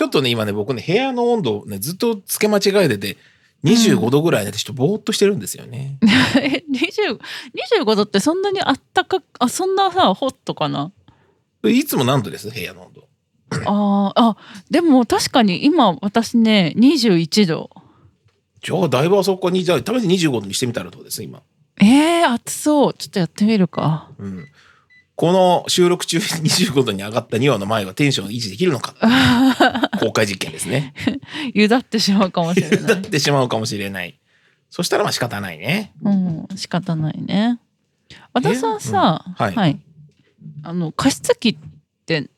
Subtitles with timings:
[0.00, 3.18] ちょっとね、今ね、僕ね、部屋の温度をね、ずっとつけ間違えてて、
[3.64, 5.98] 25度ぐらいでちょっとぼーっとしてるんですよね。
[6.40, 7.20] え20
[7.84, 10.90] 25度ってそんなにあったかあそんなさホットかな？
[11.64, 13.08] いつも何度です部屋の温度。
[13.66, 14.36] あーあ
[14.70, 17.68] でも確かに今私ね21度
[18.64, 21.42] じゃあ、だいぶあそこに、じゃあ、試しに25度にしてみたらどうです今？
[21.82, 24.46] えー、暑そうちょっとやってみるかうん。
[25.20, 28.94] この収録中に25度に上がった2話の前はテンションを維持できるのか？
[30.00, 30.94] 公開実験ですね。
[31.54, 32.98] ゆだってしまうかもしれだない。
[32.98, 34.18] ってしまうかもしれない。
[34.70, 35.92] そしたらまあ仕方ないね。
[36.02, 37.58] うん仕方ないね。
[38.32, 39.32] 和田さんさ、うん。
[39.34, 39.80] はい。
[40.62, 41.56] あの加湿器っ
[42.06, 42.28] て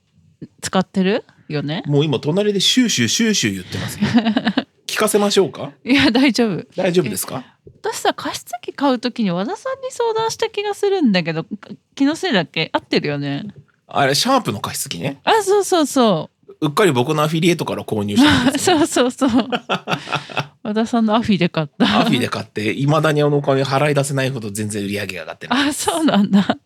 [0.60, 1.82] 使ってるよね？
[1.86, 4.06] もう今隣でシューシューシューシュー言ってますよ。
[4.86, 5.72] 聞かせましょうか？
[5.84, 6.66] いや大丈夫。
[6.76, 7.44] 大丈夫ですか？
[7.82, 11.46] 私さ加湿器買うときに和田さんに相談した気がするんだけど
[11.94, 12.70] 気のせいだっけ？
[12.72, 13.46] 合ってるよね。
[13.94, 15.20] あれ、シャープの加湿器ね。
[15.22, 16.30] あそうそうそ
[16.62, 18.78] うっかり僕のアフィリエイトから購入したんですよ。
[18.86, 19.48] そうそうそう
[20.62, 25.68] 和田さんのアフィで買ったアフィで買って、いまだにあのお金払い出せないほど全然売り上げが上がってない。
[25.70, 26.56] あそうなんだ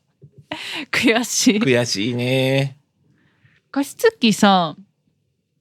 [0.92, 2.76] 悔しい悔しいね。
[3.70, 4.76] 加湿器さ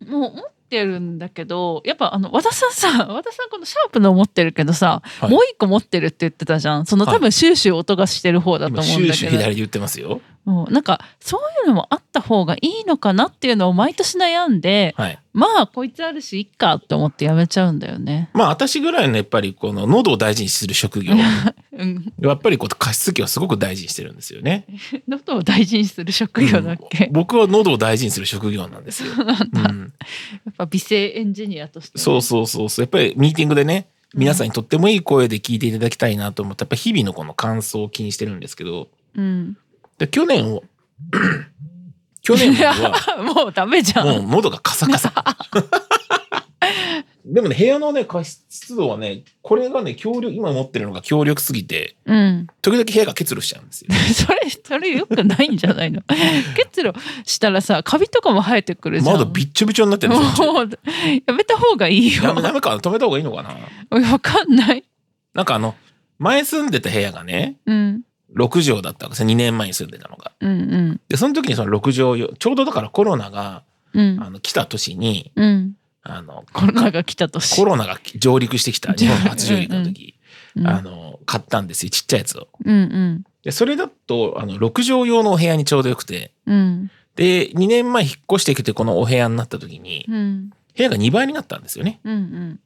[0.06, 10.22] もう持ってるんだけどやっぱあの和田さんさ和田さんこのシャープの持ってるけどさ、はいもう一個持ってるって言ってたじゃんそのはい多分シューシュー音がしてる方だと今、思シューシュうんだけど、ー左で言ってますよ。
[10.46, 15.20] もうなんかそういうのもあった方がいいのかなっていうのを毎年悩んではい。
[15.36, 18.30] まあこいつあるしいっかって思ってやめちゃうんだよね。
[18.34, 21.14] まあ私ぐらいのやっぱりこの喉を大事にする職業、
[21.78, 24.66] うん、やっぱりこう加湿器はすごく大事にしてるんですよね。
[25.10, 29.12] 喉を大事にする職業だっけ、うん僕は喉を大事にする職業なんですよ。
[29.54, 29.85] うん、
[30.46, 32.84] やっぱ美声エンジニアとしてね、そうそうそうそう。
[32.84, 39.58] やっぱりミーティングでね、皆さんにとってもいい声で聞いていただきたいなと思って、やっぱ日々のこの感想を気にしてるんですけど、うん、
[39.98, 40.64] で去年を、
[42.22, 44.08] 去年は もうダメじゃん。
[44.08, 45.14] もう喉がカサカサ。
[47.28, 52.48] でもね、部屋のね、加湿度はね、これがね、強力、今持ってるのが強力すぎて、うん。
[52.62, 53.88] 時々部屋が結露しちゃうんですよ。
[54.14, 56.02] それ、それよくないんじゃないの？
[56.56, 56.94] 結露
[57.26, 59.18] したらさ、カビとかも生えてくるじゃん。
[59.18, 60.54] まだびっちょびちょになってるんですよ。
[60.54, 60.70] もう、
[61.26, 62.22] やめた方がいいよ。
[62.22, 63.42] ダメダメかな止めた方がいいのか
[63.90, 64.12] な？
[64.12, 64.84] わかんない。
[65.34, 65.74] なんかあの、
[66.20, 68.02] 前住んでた部屋がね、うん。
[68.36, 69.30] 6畳だったわけですよ。
[69.30, 70.32] 2年前に住んでたのが。
[70.42, 70.54] うんう
[70.94, 71.02] ん。
[71.10, 74.20] で、その時にその6畳用、ちょうどだからコロナが、うん。
[74.22, 75.74] あの、来た年に、うん。
[76.08, 77.56] あの、コロナが来たとし。
[77.56, 80.16] コロナが上陸してきた、日本初上陸の時、
[80.56, 81.90] うんあの、買ったんですよ。
[81.90, 82.48] ちっちゃいやつを。
[82.64, 83.24] うんうん。
[83.44, 86.92] で、それだと、あの、6畳用のお部屋にちょうどよくて、うん。
[87.16, 90.52] で、2年前引っ越してきてこのお部屋になった時に、うん。
[90.78, 92.00] 部屋が2倍になったんですよね。
[92.04, 92.60] うん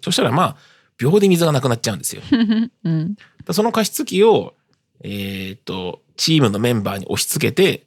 [0.00, 0.56] そしたらまあ、
[0.98, 2.22] 秒で水がなくなっちゃうんですよ。
[2.30, 2.70] うん。
[2.84, 3.16] うん。
[3.50, 4.54] その加湿器を、
[5.02, 7.86] えっ、と、チームのメンバーに押し付けて、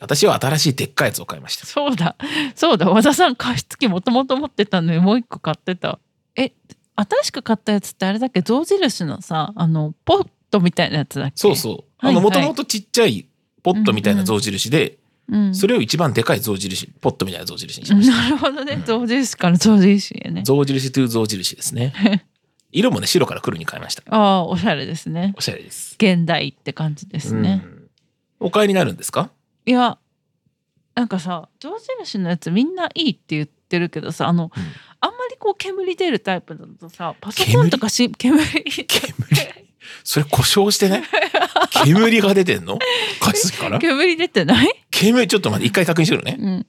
[0.00, 1.66] 私は新しいでっかいやつを買いました。
[1.66, 2.16] そうだ。
[2.54, 2.88] そうだ。
[2.88, 5.98] 和田さん加湿器もともと持ってたのにもう一個買ってた。
[6.36, 6.52] え、
[6.94, 11.32] 新しく買ったやつってあれだっけ象印のさ、あの、ポットみたいなやつだっけ？
[11.36, 11.84] そうそう。
[11.98, 13.26] あの、もともとちっちゃい
[13.62, 14.98] ポットみたいな象印で、
[15.28, 15.54] うん。
[15.54, 18.16] それを一番でかい象印、ポットみたいな象印にしました。
[18.16, 18.82] なるほどね。
[18.86, 20.42] 象印から象印へね。
[20.44, 22.24] 象印という象印ですね。
[22.70, 24.02] 色もね、白から黒に変えました。
[24.08, 25.34] ああ、おしゃれですね。
[25.36, 25.94] おしゃれです。
[25.94, 27.62] 現代って感じですね。
[27.64, 27.88] うん。
[28.40, 29.30] お買いになるんですか？
[29.68, 29.98] いや、
[30.94, 34.62] なんかさ、象印のやつみんないいって言ってるけどさ、あの、うん
[35.00, 38.84] あんまりこう煙出るタイプだとさ、パソコンとかし煙煙？
[40.02, 41.04] それ故障してね
[41.84, 42.80] 煙が出てんの？
[43.20, 43.78] 加湿器から？
[43.78, 44.68] 煙出てない？
[44.90, 46.36] 煙、ちょっと待って、一回確認してるね。
[46.40, 46.66] うん。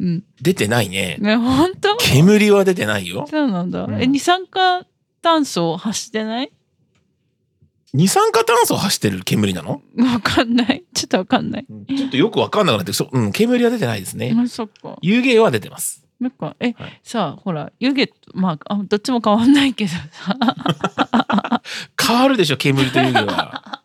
[0.00, 0.24] うん。
[0.42, 1.18] 出てないね。
[1.20, 1.96] ね、本当？
[1.98, 3.28] 煙は出てないよ。
[3.30, 3.84] そうなんだ。
[3.84, 4.84] うんえ、二酸化
[5.22, 6.50] 炭素を発してない？
[7.94, 9.82] 二酸化炭素を発してる煙なの？
[9.96, 10.84] わかんない。
[10.94, 11.66] ちょっとわかんない。
[11.96, 14.36] ちょっとよくわかんなくなって、そうん、煙は出てないですね。
[14.38, 14.98] あ、そっか。
[15.00, 16.04] 有芸は出てます。
[16.20, 20.02] なんか、え、はいさあ、ほら、湯気と、まあ、あどっちも変わんないけどさ。
[22.00, 23.82] 変わるでしょ、煙と有芸は。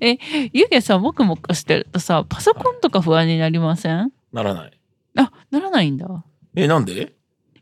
[0.00, 0.18] え、
[0.52, 4.12] 湯気さ、もくもくしてるとさ、パソコンとか不安になりません？
[4.32, 4.78] ならない。
[5.16, 6.24] あ、ならないんだ。
[6.54, 7.12] え、なんで？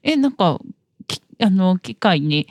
[0.03, 0.61] え、なんか、
[1.09, 2.47] きあの、機械に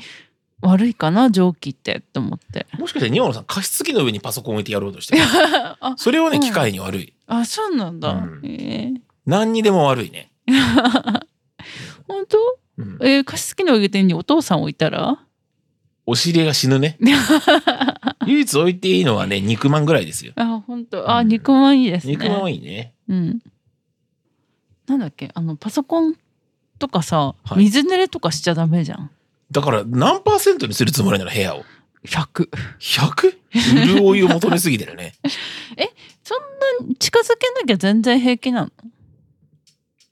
[0.61, 2.67] 悪いかな、蒸気って、と思って。
[2.77, 5.17] もしかして、庭野さん、加湿器の上にパソコン置いてやろうとして
[5.97, 7.13] それはね、うん機械に悪い。
[7.27, 8.11] あ、そうなんだ。
[8.11, 8.93] うんえ
[9.25, 10.31] 何にでも悪いね。
[10.47, 10.53] ー、
[12.07, 12.37] 本当？
[12.77, 15.19] うんえー、加湿器の上にお父さん置いたら？
[16.07, 16.97] お尻が死ぬね。
[18.25, 20.33] 唯一置いていいのはね、肉まんぐらいですよ。
[20.35, 22.13] あ、本当あ、うん肉まんいいですね。
[22.13, 22.93] 肉まんはいいね。
[23.07, 23.39] うん。
[24.87, 25.29] なんだっけ？
[25.33, 26.15] あの、パソコン
[26.79, 29.11] とかさ、はい水濡れとかしちゃダメじゃん。
[29.51, 31.63] だから、何パーセントにするつもりなの、部屋を
[32.05, 32.49] ？100。
[32.79, 33.37] 100?
[33.87, 35.13] 潤いを求めすぎてるね。
[36.23, 38.71] そんな近づけなきゃ全然平気なの？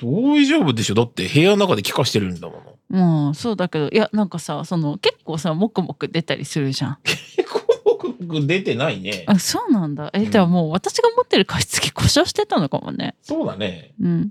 [0.02, 3.28] 大丈夫でしょだって部屋の中で気化してるんだもの。
[3.28, 6.98] うんそうだけどいやなんかさその結構さもくもく出たりするじゃん
[7.86, 9.24] 僕出てないね。
[9.28, 13.92] あそうなんだえうんじゃあもう私が持ってる加湿器故障してたのかもねそうだね。
[14.02, 14.30] うん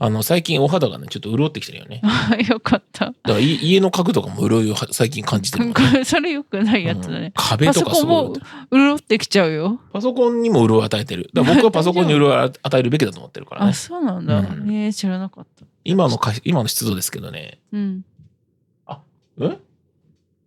[0.00, 2.00] あの、最近お肌がね、ちょっと潤ってきてるよね。
[2.02, 8.40] だ あよかったからい家の家具とかも潤いをは最近感じてるもんこれそれよくないやつだうんね、壁とかすごい。
[8.72, 11.30] 潤ってきちゃうよパソコンにも潤いを与えてる。
[11.32, 13.72] だから僕はパソコンに潤いを与えるべきだと思ってるからあね。
[13.72, 17.58] そうなんだ、うんえー知らなかった今のか今の湿度ですけどね。
[17.72, 18.07] うんえ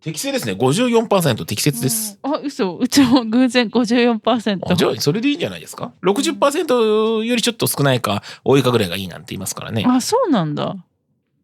[0.01, 0.53] 適正ですね。
[0.53, 2.17] 54%適切です。
[2.23, 9.85] あ嘘うちも偶然54%あじゃあ、それでいいんじゃないですか ?60% よりちょっと少ないか、多いかぐらいがいいなんて言いますからね。
[9.87, 10.75] あそうなんだ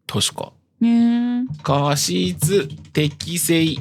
[0.06, 0.52] 確か。
[0.80, 3.76] ねえ過失適正。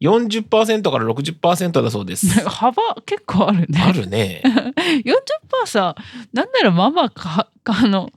[0.00, 2.26] 40%から60%だそうです。
[2.48, 4.42] 幅結構あるねあるね。
[5.06, 5.94] 40%さ
[6.32, 8.10] なんならまあまかあの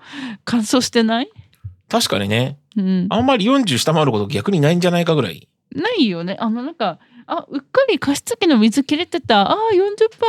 [0.45, 1.29] 乾燥してない？
[1.89, 2.57] 確かにね。
[2.77, 3.07] うん。
[3.09, 5.47] あんまり40下回ること逆にないんじゃないかぐらい。
[5.73, 6.37] ないよね。
[6.39, 9.51] あのなんかあうっかり加湿器の水切れてた。
[9.51, 9.75] あー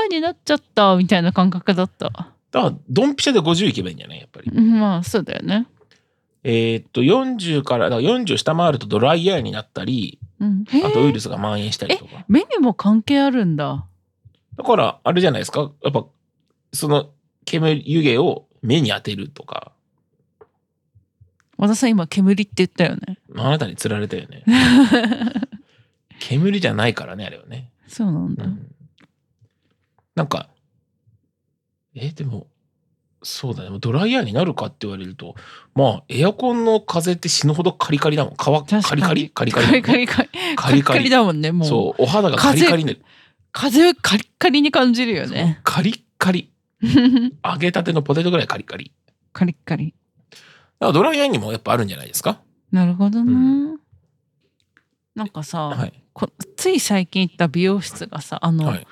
[0.08, 0.96] 40%になっちゃった。
[0.96, 2.06] みたいな感覚だった。
[2.10, 4.18] だから、ドンピシャで50いけばいいんじゃない？
[4.20, 4.50] やっぱり。
[4.54, 5.66] うんまあそうだよね。
[6.44, 10.64] えーっと、40から、だから40下回るとドライアイになったり、うん。
[10.68, 12.24] へあとウイえルスが蔓延したりとか。
[12.28, 13.84] 目にも関係あるんだ。
[14.56, 15.72] だから、あれじゃないですか？
[15.82, 16.04] やっぱ、
[16.72, 17.10] その、
[17.44, 19.72] 煙、湯気を目に当てるとか、
[21.56, 24.44] 和田さん今煙って言ったよねあなたに釣られたよね。
[26.18, 27.70] 煙じゃないからね、あれはね。
[27.88, 28.72] そうなんだ、うん
[30.14, 30.48] なんか、
[31.94, 32.46] え、でも、
[33.22, 33.78] そうだね。
[33.80, 35.34] ドライヤーになるかって言われると、
[35.74, 38.34] まあ、エアコンの風って死ぬほどカリカリだもん。
[38.36, 39.52] 乾確かにカリカリ？
[39.52, 39.82] カリカリ？
[39.82, 41.10] カリカリカリカリカリ。
[41.10, 42.98] だもんねもうそう、お肌がカリカリに。
[43.52, 46.50] 風カリッカリに感じるよねカリッカリ。
[47.44, 48.92] 揚げたてのポテトぐらいカリカリ。
[49.32, 49.94] カリッカリ
[50.80, 52.40] らドライヤーにもやっぱあるんじゃないですか？
[52.70, 53.32] なるほどな、
[53.74, 53.80] う
[55.14, 55.92] なんかさ、はい。
[56.12, 58.86] こつい最近行った美容室がさあの、はい。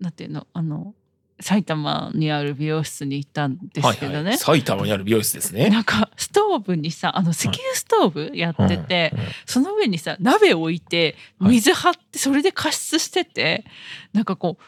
[0.00, 0.46] なんていうの？
[0.52, 0.94] あの
[1.40, 5.70] 埼玉にある美容室に行ったんですけどね、はいはい、埼玉にある美容室ですね。
[5.70, 13.64] なんかストーブにさあの石油ストーブやってて、うんうんその上にさ鍋置いてはい水張ってそれで加湿してて、
[14.12, 14.62] なんかこう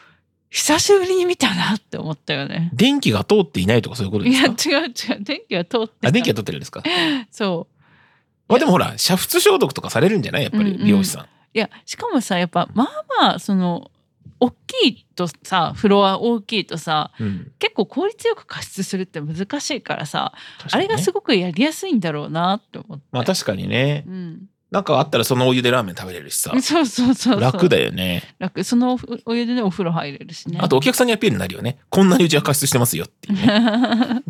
[0.51, 2.69] 久しぶりに見たなって思ったよね。
[2.73, 4.87] 電気が通っていないとかそういうことでいやすか違う違
[5.19, 6.83] う電気は通ってたあ、電気が通ってるんですか？
[7.31, 7.67] そ
[8.49, 10.43] まあでもほら、煮沸消毒とかされるんじゃない？
[10.43, 11.23] やっぱりうんうん美容師さん。
[11.23, 13.91] ういやしかもさやっぱまあまあその
[14.41, 17.51] 大きいとさフロア大きいとさうん。
[17.57, 20.33] 結構効率よく加湿するって難しいからさ、
[20.65, 23.05] ねあれがすごくやりやすいんだろうなって思って。
[23.13, 24.03] まあ確かにね。
[24.05, 26.51] うん、なんかあったらそのお湯でラーメン食べれるしさ。
[26.61, 28.23] そうそうそう楽だよね。
[28.39, 28.93] 楽その
[29.25, 31.77] おお湯でねお風呂入れるしねあとお客さんにアピールになるよね。
[31.89, 33.43] こんなにうちは加湿してますよっていうね。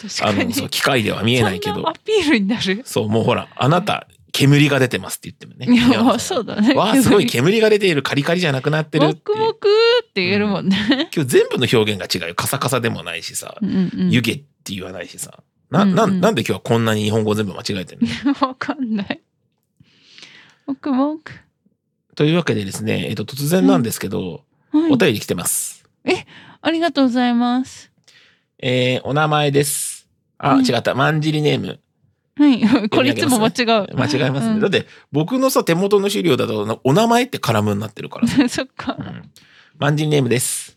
[0.00, 1.94] 確かにあの、そう、機械では見えないけどア。
[1.94, 2.82] ピールになる？
[2.84, 5.66] そう、もうほら、あなた、煙が出てますって言ってもね。
[5.88, 9.38] いやそうだねわあ、すごい煙が出ている、カリカリじゃなくなってるっていう。
[9.38, 9.68] もくもく
[10.04, 12.34] って言えるもんね、今日全部の表現が違うよ。
[12.34, 15.42] カサカサでもないしさ、うんうん湯気って言わないしさ。
[15.70, 18.32] な、うんうんな、なんで今日はこんなに日本語全部間違えてるの？
[18.48, 19.20] わかんない
[20.66, 21.40] もくもく
[22.14, 24.32] というわけでですね、えっと、突然なんですけど、
[24.72, 25.88] はいお便り来てます。
[26.60, 27.90] ありがとうございます
[28.58, 30.08] えー、お名前です。
[30.38, 30.94] あ、うん違った。
[30.94, 31.78] まんじりネーム。
[32.36, 34.54] はいこれいつも間違う間違えますね。
[34.54, 38.28] うんだって、僕のさ、手元の資料だと、お名前ってカラムになってるから。
[38.48, 39.30] そっかうん。
[39.78, 40.75] まんじりネームです。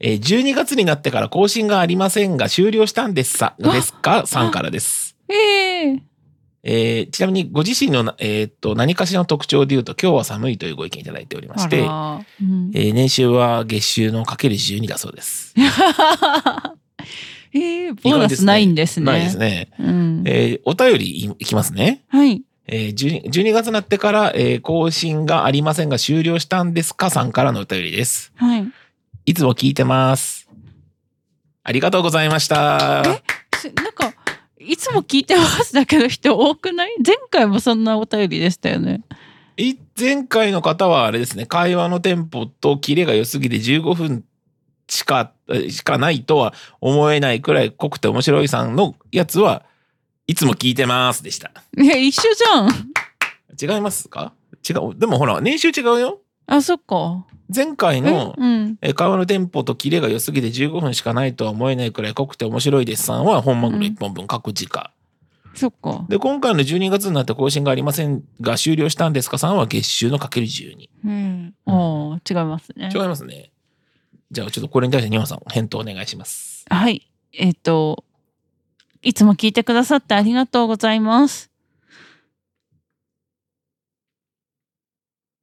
[0.00, 4.26] えー、12月になってから更新がありませんが、終了したんですさ、わですか？
[4.26, 5.16] さんからです。
[5.28, 6.02] ええ
[6.66, 11.90] えーちなみにご自身のな、えーっと何かしらの特徴で言うと今日は寒いというご意見いただいておりまして、うん
[12.74, 15.54] えー年収は月収のかける12だそうです。
[17.56, 19.06] ええボーナスないんですね。
[19.06, 19.68] ないですね。
[19.78, 20.22] うん。
[20.26, 22.02] えーお便りいいきますね。
[22.08, 22.42] はい。
[22.66, 27.10] えー 12, 12月になってから、えー更新がありませんが終了したんですか？
[27.10, 28.32] さんからのお便りです。
[28.36, 28.66] はい。
[29.26, 30.48] いつも聞いてます。
[31.62, 33.02] ありがとうございました。
[33.56, 34.12] すなんか、
[34.58, 36.94] いつも聞いてますだけど人多くない？
[37.04, 39.02] 前回もそんなお便りでしたよね。
[39.56, 44.24] い前回の方はあれですね、会話のテンポとキレが良すぎて15分
[44.88, 49.64] しか、えしかないとは思えないくらい濃くて面白いさんのやつは
[50.26, 51.50] いつも聞いてますでした。
[51.78, 53.74] いや、一緒じゃん。
[53.76, 54.34] 違いますか？
[54.68, 54.98] 違う。
[54.98, 56.20] でもほら、年収違うよ。
[56.46, 57.24] あ、そっか。
[57.54, 58.78] 前回のえうん。
[58.82, 64.90] え会話のテンポとキレが良すぎて15分しかないとは思えないくらい濃くて面白いですさんは本マグロ1本分各時価。
[65.54, 66.04] そっか。
[66.08, 69.38] で、今回の12月になって更新がありませんが終了したんですか？
[69.38, 70.88] さんは月収のかける12。
[71.04, 71.54] うん。
[71.66, 72.90] ああ、違いますね。
[72.92, 73.50] 違いますね。
[74.32, 76.64] じゃあちょっとこれに対して日本さん返答お願いします。
[76.68, 77.08] はい。
[77.32, 78.04] えっ、と、
[79.02, 81.50] いつも聞いてくださってありがとうございます。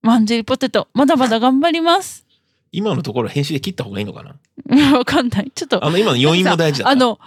[0.01, 2.25] マンジェリポテト、まだまだ頑張ります。
[2.73, 4.35] 今のところ編集で切った方がいいのかな？
[4.97, 5.51] わかんない。
[5.53, 6.89] ちょっと、あの、今の余韻も大事だ。
[6.89, 7.19] あの、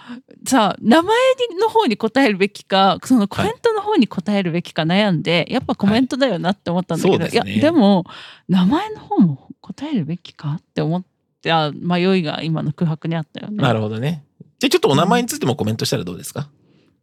[0.47, 1.17] さ、名前
[1.61, 8.07] の方に答えるべきか、そのコメントの方に答えるべきか悩んで、やっぱコメントだよなって思ったんだけど、いはいねや、でも、
[8.49, 11.05] 名前の方も答えるべきかって思っ
[11.43, 13.57] た迷いが今の空白にあったよね。
[13.63, 14.25] なるほどね。
[14.59, 16.49] じゃあちょっとお名前についてもコメントしたらどうですか、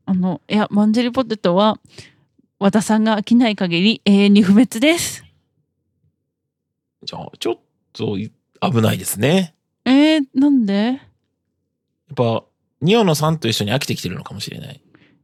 [0.07, 1.79] あの、いや、マンジェリポテトは、
[2.59, 5.23] 和田さんが飽きない限り永遠に不滅です。
[7.03, 7.59] じゃあ、ちょっ
[7.93, 9.55] と危ないですね。
[9.85, 10.73] えー、なんで？
[10.73, 10.99] やっ
[12.15, 12.43] ぱ、
[12.81, 14.81] ニオのさんと一緒に飽きてきてるのかもしれない。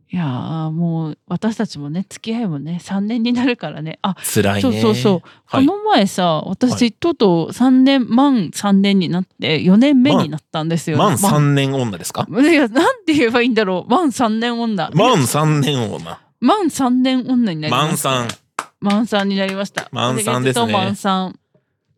[0.09, 0.23] いや
[0.71, 3.99] もう私たちもね付き合いもね3年になるからね。
[4.01, 10.97] あ辛いそうそうそう、はい、この前さ私、とうとう3年満3年になって4年目になったんですよ。
[10.97, 12.25] 満3年女ですか？
[12.29, 13.91] いやなんて言えばいいんだろう。
[13.91, 14.89] 満3年女。
[14.93, 16.21] 満3年女。
[16.39, 18.09] 満3年女になりました。
[18.09, 18.37] 満3
[18.79, 19.89] 満3になりました。
[19.91, 20.71] 満3ですね。
[20.71, 21.33] 満3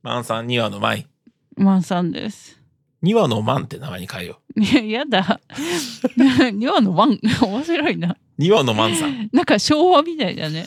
[0.09, 1.05] マンさん2話のマイ
[1.55, 2.59] マンさんです。
[3.03, 4.59] 2話のマンって名前に変えよう。
[4.59, 5.39] い ややだ。
[6.17, 7.19] 2話のワン。
[7.43, 8.17] 面白いな。
[8.39, 9.29] う2話のマンさん。
[9.31, 10.65] なんか昭和みたいだね。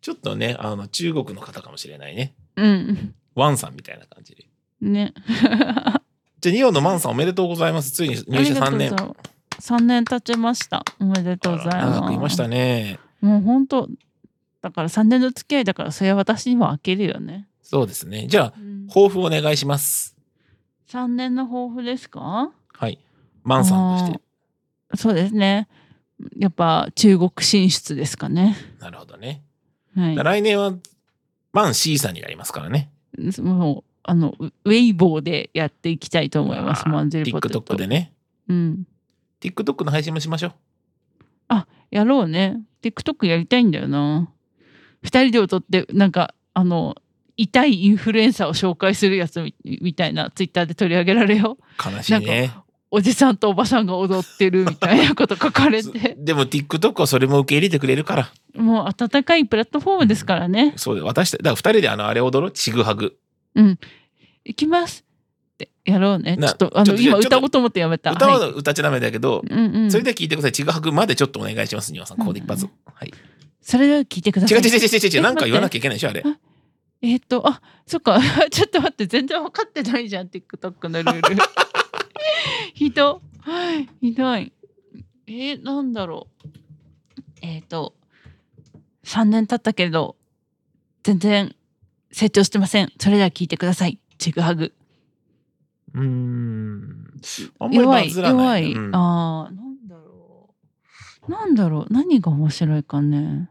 [0.00, 2.34] ちょっとねあの中国の方かもしれないね。
[2.54, 3.14] うん。
[3.34, 4.46] ワンさんみたいな感じで。
[4.82, 5.12] ね。
[6.40, 7.90] じゃあ2話のマンさんおめでとうございます。
[7.90, 8.92] ついに入社3年。
[8.92, 10.84] 3年経ちました。
[11.00, 12.00] おめでとうございます。
[12.00, 13.00] 長くいましたね。
[13.20, 13.88] もう本当
[14.62, 17.48] だから3年の付き合いだからそれは私にも開けるよね。
[17.68, 18.28] そうですね。
[18.28, 18.54] じゃあ、
[18.88, 20.16] 抱負お願いします。
[20.88, 22.52] 3年の抱負ですか？
[22.72, 23.00] はい。
[23.42, 24.20] マンさんとして。
[24.94, 25.66] そうですね
[26.36, 29.42] やっぱ中国進出ですかねなるほどね。
[29.96, 30.74] はい来年は、
[31.52, 32.88] マン C さんになりますからね。
[33.42, 38.12] もうあのウウェイボーでやっていきたいと思いますマンジェリポテト TikTok でね。
[38.48, 38.86] うん、
[39.40, 40.52] TikTok の配信もしましょう。
[41.90, 44.28] やろうね TikTok やりたいんだよな
[45.04, 46.96] 2人で踊ってなんかあの
[47.36, 52.52] 痛いインフルエンサーを紹介するやつみみたいなツイッターで取り上げられよう悲しいね。
[52.90, 58.32] おじさんとおばさんが踊ってるみたいなこと書かれて でも TikTok はそれも受け入れてくれるから。
[58.54, 62.52] もう温かいプラットフォームですからねそうで、私だから2人であの、あれ踊ろう。
[62.52, 63.18] ちぐはぐ。
[63.54, 63.76] 行
[64.56, 65.04] きます
[65.54, 70.52] ってやろうねちなょっとあの今歌おうと思ってやめた歌はは歌っちゃダメだけど、いうんうん、それでは聞いてください。
[70.52, 71.92] ちぐはぐまでちょっとお願いします。
[71.92, 72.66] ニワさん、ここで一発。
[72.94, 73.12] はい。
[73.60, 75.18] それでは聞いてください違う違う違う違う違う。
[75.18, 76.22] えなんか言わなき待ゃいけないでしょ、あれ。
[77.06, 78.18] えーっとあそっか。
[78.50, 81.36] ちょっと待って全然分かってないじゃん TikTok のルール。
[82.74, 83.22] ひど。
[84.00, 84.52] ひどい。
[85.28, 86.48] えー、なんだろう。
[87.42, 87.94] えーっと
[89.04, 90.16] 3年経ったけど
[91.04, 91.54] 全然
[92.10, 92.92] 成長してません。
[92.98, 94.00] それでは聞いてください。
[94.18, 94.74] ちぐはぐ
[95.94, 97.06] うーん。
[97.60, 98.12] あんまりバ弱い。
[98.12, 98.96] 弱い、うん。
[98.96, 100.54] あーなんだろ
[101.28, 101.30] う。
[101.30, 101.92] なんだろう。
[101.92, 103.48] 何が面白いかね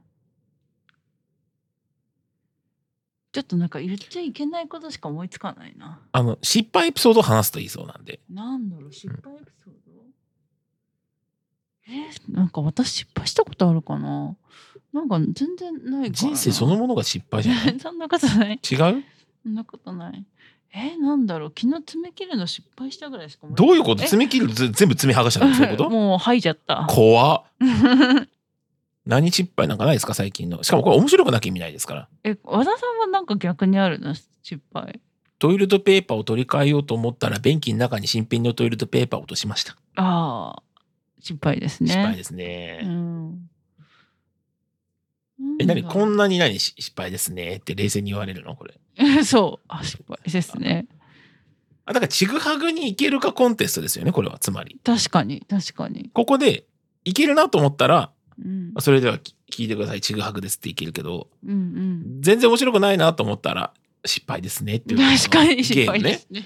[3.35, 5.99] ちょっとなんか言っちゃいけないことしか思いつかないな。
[6.13, 8.21] あの、失敗エピソードを話すといいそうなんで。
[8.29, 9.91] なんだろう失敗エピソード、
[11.89, 14.37] えなんか私失敗したことあるかな？
[14.93, 16.09] なんか全然ないかな。
[16.11, 17.75] 人生そのものが失敗じゃない？
[17.81, 18.53] そんなことない。
[18.71, 19.03] 違う？
[19.43, 20.25] そんなことない。
[20.73, 21.53] えなんだろう？
[21.53, 24.03] 昨日爪切るの失敗したぐらいしか思いつどういうこと？
[24.05, 25.53] え爪切るず全部爪剥がしたの？
[25.53, 25.89] そういうこと？
[25.91, 26.87] もう吐いちゃった。
[26.89, 27.43] 怖っ。
[29.05, 30.63] 何失敗なんかないですか最近の。
[30.63, 32.09] しかもこれ面白くなきゃ意味ないですから。
[32.23, 34.13] え和田さんはなんか逆にあるの？
[34.13, 34.99] 失敗
[35.37, 39.75] トイレットペーパーを取り替えようと思ったら便器の中に新品のトイレットペーパーを落としました。
[39.95, 40.63] ああ
[41.19, 42.81] 失敗ですね失敗ですね。
[42.83, 43.49] うん
[45.59, 48.79] え、何こんなに何し失敗ですねって冷静に言われるのこれ。
[49.23, 50.87] そうあ失敗ですね
[51.85, 54.79] あ、だからちぐはぐに行けるかコンテストですよねこれはつまり。
[54.83, 56.65] 確かに確かに、ここで
[57.03, 58.11] いけるなと思ったら、
[58.43, 63.73] うん、それではき聞いてくださいちぐはぐですっていけるけど、うんうん全然面白くないなと思ったら
[64.05, 65.85] 失敗ですねっていう確かにゲ失。
[65.85, 66.45] 敗ですね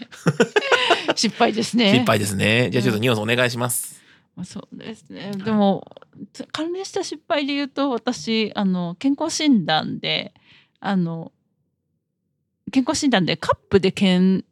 [1.15, 2.69] 失敗ですね失敗ですね。
[2.71, 4.01] じゃあちょっとニオンお願いします。
[4.35, 5.31] まあそうですね。
[5.43, 5.85] でも
[6.33, 10.33] つ関連した失敗で言うと私あの健康診断で
[10.79, 11.31] あの
[12.71, 14.45] 健康診断でカップで検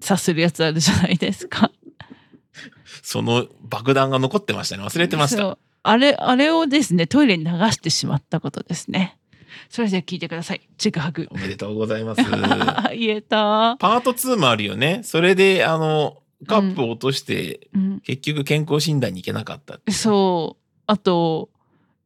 [0.00, 1.70] 査するやつあるじゃないですか。
[3.02, 4.84] その爆弾が残ってましたね。
[4.84, 5.58] 忘れてました。
[5.84, 9.18] あれあれをですねトイレに流してしまったことですね。
[9.68, 10.68] それでは聞いてください。
[10.78, 11.28] ちぐはぐ。
[11.30, 12.22] おめでとうございます。
[12.96, 13.76] 言えた。
[13.78, 15.00] パート2もあるよね。
[15.04, 19.78] それで、あの、カップを落として、うん、結局健康診断に行けなかった。
[19.92, 21.48] そうあと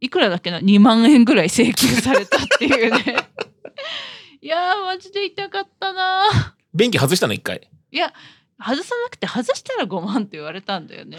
[0.00, 3.16] いくらだっけな？2万円ぐらい請求されたっていうね。
[4.40, 6.52] いやーマジで痛かったなー。
[6.74, 7.32] 便器外したの？
[7.32, 7.68] 一回。
[7.90, 8.12] いや
[8.60, 11.16] 外さなくて外したら5万って言われたんだよね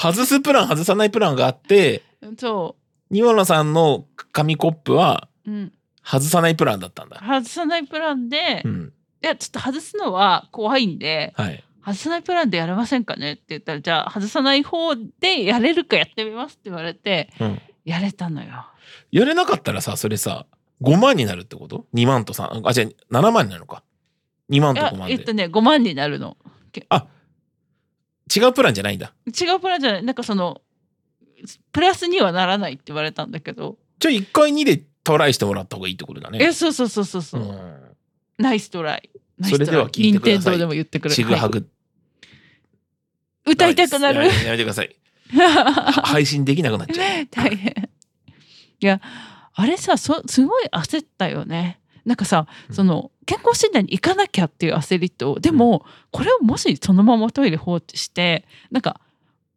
[0.00, 2.02] 外すプラン外さないプランがあって
[2.38, 2.76] そ
[3.10, 7.20] 庭野さんの紙コップはう、うん、外さないプランだったんだ。
[7.20, 8.92] 外さないプランで、いうん。
[9.20, 11.62] やちょっと外すのは怖いんではい。
[11.84, 17.60] 外さないプランでやれませんかねって言ったらじゃあ外さない方でやれるかやってみますって言われてうん。
[17.84, 18.66] やれたのよ
[19.10, 20.46] やれなかったらさ、それさ、
[20.82, 23.82] 5万になるってこと ?2 万と3、あ、じゃあ7万になるのか。
[24.50, 25.14] 2万といや5万で。
[25.14, 26.36] えっとね5万になるの
[28.34, 29.12] 違うプランじゃないんだ。
[29.26, 30.60] 違うプランじゃないなんかその
[31.72, 36.38] プラスにはならないって言われたんだけど、じゃあ1回2でトライしてもらった方がいいってことだね。
[36.42, 37.96] えそうそうそうそうそう、うん。
[38.38, 39.10] ナイストライ
[39.42, 41.68] それでは聞いてください任天堂でも言ってくるはいちぐはぐ。
[43.46, 44.94] 歌いたくなるやめてください。
[45.32, 47.26] は 配信できなくなっちゃう。
[47.30, 47.90] 大変
[48.82, 49.00] いや
[49.52, 52.74] あれさそすごい焦ったよねなんかさうん。
[52.74, 59.00] その健康診断に行かなきゃっていう焦りとでもこれをもしそのままトイレ放置してなんか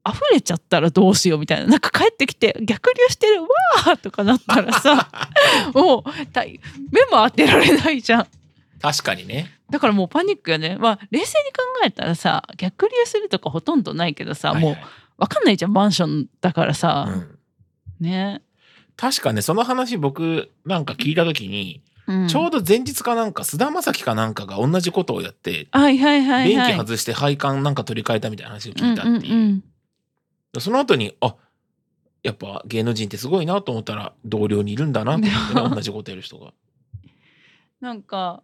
[0.08, 5.10] 溢れちゃったらどうしようみたいななんか帰ってきて逆流してるわーとかなったらさ
[5.74, 6.60] もう大
[6.92, 8.28] 目も当てられないじゃん。
[8.82, 9.58] 確かにね。
[9.70, 10.78] だからもうパニックよね。
[10.78, 14.82] まあ冷静に考えたらさ逆流するとかほとんどないけどさ、もうはい。
[14.82, 17.40] はい分かんないじゃんマンションだからさ、うん。
[18.00, 18.42] ね、
[18.98, 22.28] 確かね、その話僕なんか聞いた時に、うん。
[22.28, 26.74] ちょうど前日かなんか菅田将暉かなんかが同じことをやって、はいはいはい便はい。
[26.74, 29.34] 器外して配管なんか取り替えたみたいな話を聞いたっていう。
[29.34, 29.64] うんうん
[30.60, 31.36] その後に、あ
[32.22, 36.54] やっぱ芸能人ってすごいなと思ったら同僚にいるんだなと思ってね、同じことやる人が。
[37.82, 38.44] なんか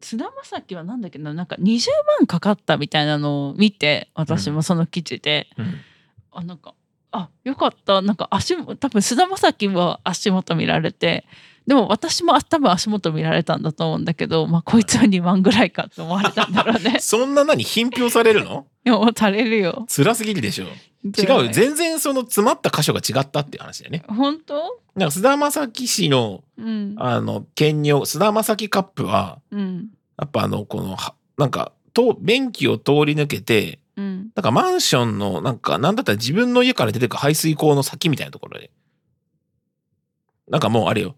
[0.00, 1.88] 菅田将暉はなんだっけななんか20
[2.18, 5.74] 万かかったみたいなのを見て私もその記事で、うん。
[6.32, 6.74] あなんか
[7.12, 8.02] あよかった。
[8.02, 11.26] なんか足も多分菅田将暉は足元見られて
[11.66, 16.98] でも私も多分足元見られたんだと思うんだけど、まあ、こいつは2万ぐらいかと思われたんだろうね。
[17.00, 17.62] そんな何？
[17.62, 18.66] 品評されるの？
[18.84, 19.86] でもされるよ。
[19.88, 20.64] 辛すぎるでしょ。
[21.04, 21.48] 違うよ。
[21.52, 24.02] 全然その詰まった箇所が違ったっていう話だよね。
[24.08, 24.80] 本当？
[24.96, 26.94] なんか菅田将暉氏の、うん。
[26.98, 29.90] あの、兼用、菅田将暉カップは、うん。
[30.18, 34.30] やっぱあの、この、はなんか、と、便器を通り抜けて、うん。
[34.34, 38.70] なんかマンションの、なんか、なんだったら自分の家から出てく排水溝の先みたいなところで、
[40.48, 41.14] なんかもうあれよ、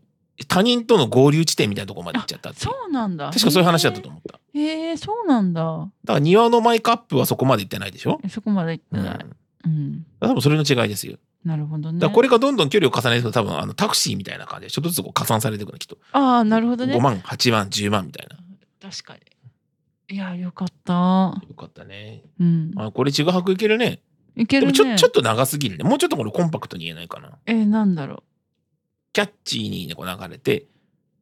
[0.47, 4.33] 他人との合流地点みたいなところまで行っちゃったってそうなんだ確かそういう話だったと思った。
[4.33, 9.27] だかへえそうなんだら庭のマイカップはそこまで行ってないでしょ、えそこまで行ってうん、ない、
[9.65, 11.17] うん多分それの違いですよ。
[11.45, 15.99] なるほどねこれがどんどん距離を重ねていくと多分あのタクシーみたいな感じでちょっとずつこう加算されていくのきっと。
[16.13, 18.37] ああなるほどね5万、8万、10万みたいな。
[18.91, 19.21] 確かに
[20.13, 20.93] いやよかった
[21.49, 22.23] よかったね。
[22.39, 24.01] うんあこれちぐはくいけるね。
[24.37, 25.85] いけるねでもちょちょっと長すぎるね。
[25.85, 27.39] もうちょっとこれコンパクトに言えないかな。
[27.47, 28.23] えー、なんだろ
[29.13, 30.67] キャッチーにねこう流れて、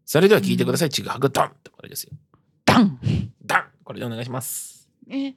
[0.04, 0.90] それでは聞いてください。
[0.90, 2.10] ちぐはくドンってこれですよ。
[2.12, 2.16] う
[2.64, 2.98] ダン
[3.44, 4.88] ダンこれでお願いします。
[5.08, 5.34] えー、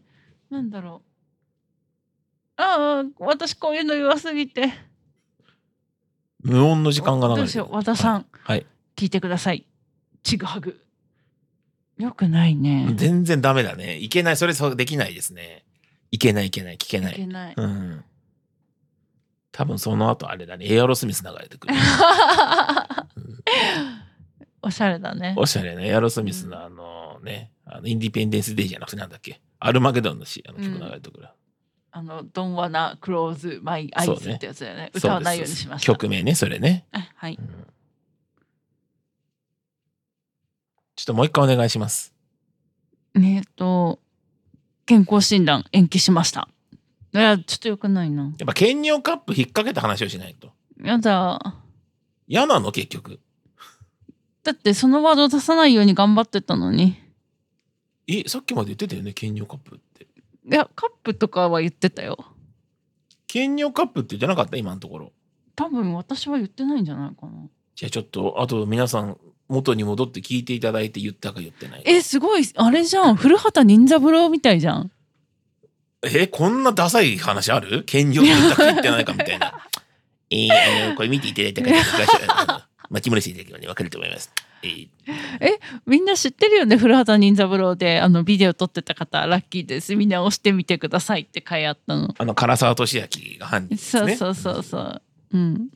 [0.50, 1.02] なんだろ
[2.58, 4.72] うああ私こういうの弱すぎて
[6.42, 8.66] 無音の時間が流れてるどうしよう和田さん、はい。
[8.96, 9.66] 聞いてください
[10.22, 10.80] ちぐはぐ
[11.98, 13.98] よくないね全然ダメだね。
[13.98, 14.38] いけない。
[14.38, 15.63] それそうできないですね。
[16.12, 17.16] いけないいけない聞けないい。
[17.16, 18.04] けないうん。
[19.54, 20.66] 多分その後あれだね。
[20.68, 21.74] エアロスミス流れてくる。
[24.62, 25.88] おしゃれだねおしゃれね。
[25.89, 29.42] エアロスミスのあのね、あのインディペンデンスデイじゃなくてなんだっけ？
[29.60, 31.28] アルマゲドンのしあの曲流れてくる。
[31.92, 36.88] あの「Don't wanna close my そう eyes」ねってやつだよね歌わないようにしました曲名ね、それね。
[36.92, 37.68] あはいうん
[40.96, 42.13] ちょっともう一回お願いします。
[43.16, 44.00] えっと
[44.86, 46.48] 健康診断延期しました
[47.13, 50.52] いやちょっとよくないなやっぱ兼用カップ引っ掛けた話をしないと。
[50.82, 51.56] やだ
[52.28, 53.19] 嫌なの結局。
[54.43, 56.99] だってそのワード出さないように頑張ってたのに
[58.08, 60.06] え、さっきまで言ってたよね、兼用カップって。
[60.06, 62.17] いやカップとかは言ってたよ
[63.28, 64.58] 兼用カップって言ってなかった？
[64.58, 65.12] 今のところ。
[65.56, 67.32] 多分私は言ってないんじゃないかな
[67.76, 71.89] じゃあちょっと、あと皆さん、元に戻って聞いていただいて言ったか言ってないか。
[71.89, 74.91] えすごいあれじゃん古畑任三郎みたいじゃん
[76.04, 77.84] え、こんなダサい話ある？
[77.86, 79.54] 兼用って言ったか言ってないかみたいな。
[80.30, 81.72] えー、あの、これ見ていただいた方
[82.48, 84.32] が、 巻き戻していただければね、わかると思います。
[84.63, 84.88] えー
[85.86, 86.78] みんな知ってるよね？
[86.78, 92.98] 古畑任三郎であのビデオ撮ってた方ラッキーですみんな押してみてくださいって書いあったの、あの、唐沢俊
[93.34, 94.16] 明が犯人ですね。
[94.16, 95.02] そうそうそうそう
[95.34, 95.68] うん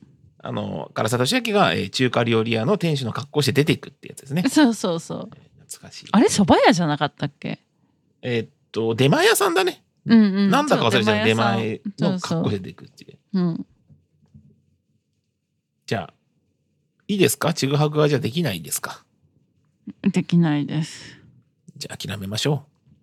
[0.42, 4.44] あの、唐沢俊明が、えー中華料理屋の店主の格好して出ていくってやつですね。
[4.48, 5.30] そうそうそう
[5.66, 6.06] 懐かしい。
[6.12, 7.58] あれ蕎麦屋じゃなかったっけ？
[8.22, 9.82] えーっと、出前屋さんだね。
[10.08, 10.50] うんうん。
[10.50, 11.24] なんだか忘れちゃう。
[11.24, 11.80] 出そう前。
[11.98, 12.42] のそうそう。
[12.42, 13.18] 格好で出ていくっていう。
[13.34, 13.66] うん。
[15.86, 16.14] じゃあ、
[17.08, 17.54] いいですか？
[17.54, 19.04] ちぐはぐはじゃあできないんですか？
[20.02, 21.16] できないです。
[21.76, 22.66] じゃあ諦めましょ